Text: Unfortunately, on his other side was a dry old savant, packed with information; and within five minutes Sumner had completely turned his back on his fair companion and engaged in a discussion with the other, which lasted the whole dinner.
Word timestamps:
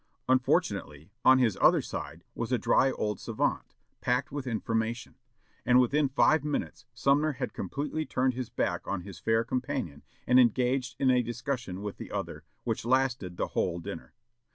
Unfortunately, 0.27 1.11
on 1.23 1.37
his 1.37 1.59
other 1.61 1.79
side 1.83 2.23
was 2.33 2.51
a 2.51 2.57
dry 2.57 2.89
old 2.93 3.19
savant, 3.19 3.75
packed 3.99 4.31
with 4.31 4.47
information; 4.47 5.13
and 5.63 5.79
within 5.79 6.09
five 6.09 6.43
minutes 6.43 6.87
Sumner 6.91 7.33
had 7.33 7.53
completely 7.53 8.03
turned 8.03 8.33
his 8.33 8.49
back 8.49 8.87
on 8.87 9.01
his 9.01 9.19
fair 9.19 9.43
companion 9.43 10.01
and 10.25 10.39
engaged 10.39 10.95
in 10.97 11.11
a 11.11 11.21
discussion 11.21 11.83
with 11.83 11.97
the 11.97 12.09
other, 12.11 12.43
which 12.63 12.83
lasted 12.83 13.37
the 13.37 13.49
whole 13.49 13.77
dinner. 13.77 14.15